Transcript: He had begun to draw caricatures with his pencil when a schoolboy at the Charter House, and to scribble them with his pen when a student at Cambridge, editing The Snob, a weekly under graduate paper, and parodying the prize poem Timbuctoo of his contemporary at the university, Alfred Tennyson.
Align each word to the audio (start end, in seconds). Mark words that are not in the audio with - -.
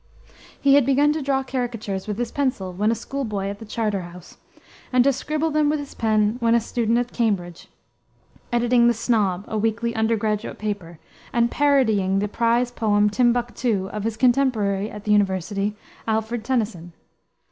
He 0.59 0.73
had 0.73 0.83
begun 0.83 1.13
to 1.13 1.21
draw 1.21 1.43
caricatures 1.43 2.07
with 2.07 2.17
his 2.17 2.31
pencil 2.31 2.73
when 2.73 2.89
a 2.91 2.95
schoolboy 2.95 3.49
at 3.49 3.59
the 3.59 3.65
Charter 3.67 4.01
House, 4.01 4.37
and 4.91 5.03
to 5.03 5.13
scribble 5.13 5.51
them 5.51 5.69
with 5.69 5.77
his 5.77 5.93
pen 5.93 6.37
when 6.39 6.55
a 6.55 6.59
student 6.59 6.97
at 6.97 7.11
Cambridge, 7.13 7.67
editing 8.51 8.87
The 8.87 8.95
Snob, 8.95 9.45
a 9.47 9.59
weekly 9.59 9.95
under 9.95 10.17
graduate 10.17 10.57
paper, 10.57 10.97
and 11.31 11.51
parodying 11.51 12.17
the 12.17 12.27
prize 12.27 12.71
poem 12.71 13.11
Timbuctoo 13.11 13.89
of 13.89 14.03
his 14.03 14.17
contemporary 14.17 14.89
at 14.89 15.03
the 15.03 15.11
university, 15.11 15.75
Alfred 16.07 16.43
Tennyson. 16.43 16.93